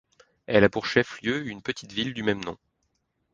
[0.47, 2.57] Elle a pour chef-lieu une petite ville du même nom.